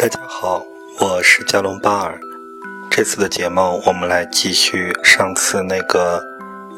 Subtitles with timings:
[0.00, 0.64] 大家好，
[0.98, 2.18] 我是加隆巴尔。
[2.90, 6.24] 这次的节目，我们来继续上次那个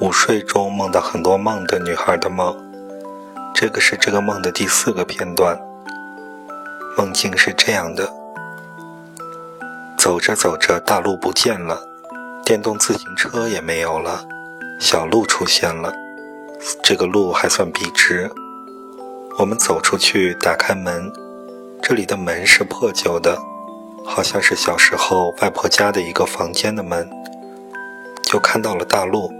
[0.00, 2.52] 午睡中梦到很多梦的女孩的梦。
[3.54, 5.56] 这个是这个梦的第四个片段。
[6.98, 8.12] 梦境是这样的：
[9.96, 11.80] 走着走着，大路不见了，
[12.44, 14.26] 电动自行车也没有了，
[14.80, 15.94] 小路出现了。
[16.82, 18.28] 这个路还算笔直。
[19.38, 21.12] 我们走出去，打开门，
[21.82, 23.36] 这里的门是破旧的，
[24.06, 27.10] 好像是小时候外婆家的一个房间的门。
[28.22, 29.30] 就看到了大路，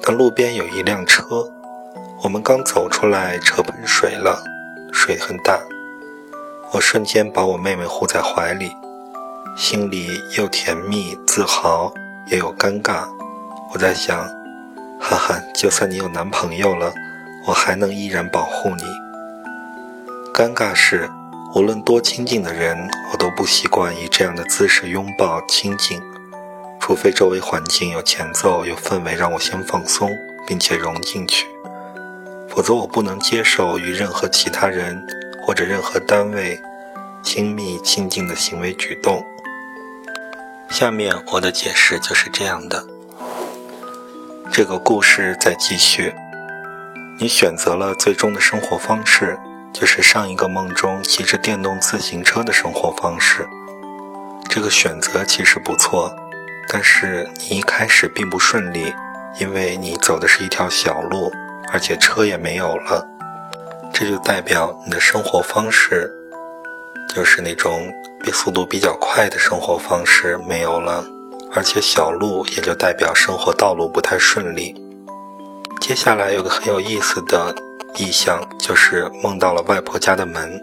[0.00, 1.44] 但路边有一辆车。
[2.22, 4.40] 我们刚走出来，车喷水了，
[4.92, 5.58] 水很大。
[6.72, 8.70] 我瞬间把我妹妹护在怀里，
[9.56, 10.08] 心里
[10.38, 11.92] 又甜蜜、自豪，
[12.28, 13.08] 也有尴尬。
[13.74, 14.16] 我在想，
[15.00, 16.92] 哈哈，就算你有男朋友了，
[17.44, 18.84] 我还能依然保护你。
[20.32, 21.10] 尴尬是，
[21.56, 22.76] 无论多亲近的人，
[23.10, 25.98] 我都不习惯以这样的姿势拥抱亲近，
[26.78, 30.14] 除非周围环境有前奏、有氛围，让我先放松，
[30.46, 31.46] 并且融进去，
[32.50, 35.02] 否则我不能接受与任何其他人
[35.40, 36.60] 或者任何单位
[37.22, 39.24] 亲密亲近的行为举动。
[40.68, 42.84] 下面我的解释就是这样的。
[44.52, 46.12] 这个故事在继续，
[47.18, 49.38] 你选择了最终的生活方式。
[49.78, 53.46] 就是上一个梦中骑着电动自行车的生活方式，
[54.48, 56.10] 这个选择其实不错，
[56.66, 58.90] 但是你一开始并不顺利，
[59.38, 61.30] 因为你走的是一条小路，
[61.70, 63.06] 而且车也没有了，
[63.92, 66.10] 这就代表你的生活方式
[67.14, 67.92] 就是那种
[68.24, 71.04] 比速度比较快的生活方式没有了，
[71.52, 74.74] 而且小路也就代表生活道路不太顺利。
[75.82, 77.54] 接下来有个很有意思的。
[77.98, 80.60] 意象就是梦到了外婆家的门。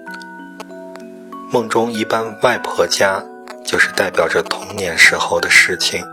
[1.52, 3.24] 梦中一般外婆家
[3.66, 6.04] 就是代表着童年时候的事情，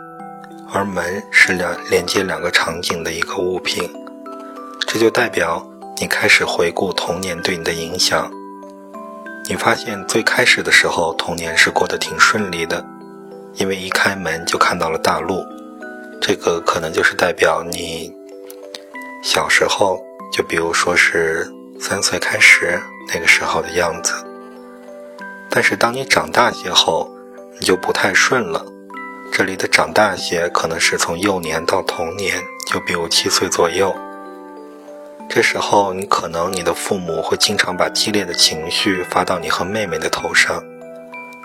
[0.73, 3.91] 而门是两连接两个场景的一个物品，
[4.87, 5.67] 这就代表
[6.01, 8.31] 你开始回顾童年对你的影响。
[9.49, 12.85] 你发现最开始的时候童年是过得挺顺利的，
[13.55, 15.45] 因为一开门就看到了大路，
[16.21, 18.11] 这个可能就是代表你
[19.23, 19.99] 小时候。
[20.31, 22.81] 就比如说是三岁开始
[23.13, 24.15] 那个时候的样子，
[25.51, 27.11] 但是当你长大些后，
[27.59, 28.65] 你就不太顺了。
[29.33, 33.95] 这里的长大些可能是从幼年到童年，就比如七岁左右。
[35.29, 40.63] 这时候你可能你的父母会经常把激烈的情绪发到你和妹妹的头上，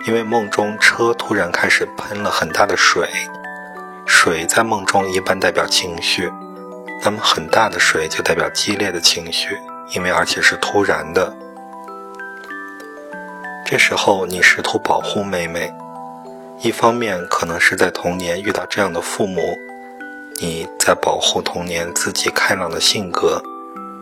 [0.06, 3.08] 因为梦中车突然开始喷了很大的水，
[4.06, 6.30] 水在梦中一般代表情绪。
[7.02, 9.56] 那么很大的水就代表激烈的情绪，
[9.94, 11.32] 因为而且是突然的。
[13.64, 15.72] 这时候你试图保护妹妹，
[16.60, 19.56] 一方面可能是在童年遇到这样的父母，
[20.40, 23.40] 你在保护童年自己开朗的性格，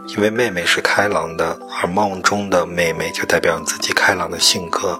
[0.09, 4.99] 因为妹妹是开朗的，而梦中的妹妹就代表你自己开朗的性格。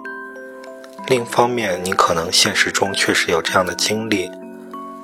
[1.07, 4.31] 另一方面，你可能现实中确实有这样的经历。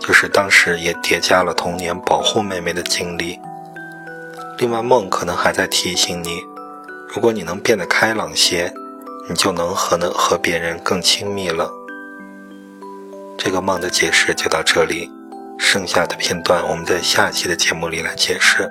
[0.00, 3.38] 就是当时也叠加了童年保护妹妹的经历。
[4.58, 6.40] 另外，梦可能还在提醒你，
[7.14, 8.72] 如果你能变得开朗些，
[9.28, 11.70] 你就能和能和别人更亲密了。
[13.38, 15.10] 这个梦的解释就到这里，
[15.58, 18.70] 剩下的片段我们在下期的节目里来解释。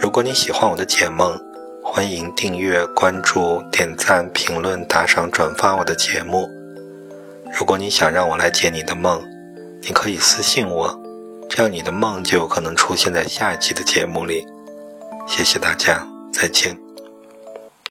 [0.00, 1.38] 如果你喜欢我的解梦，
[1.82, 6.48] 欢迎订阅、关注、点赞、评论、打赏、转发我的节目。
[7.58, 9.22] 如果你想让我来解你的梦，
[9.82, 11.00] 你可以私信我，
[11.48, 14.46] 这样你的梦就有可能出现在下一期的节目里。
[15.26, 16.87] 谢谢大家，再见。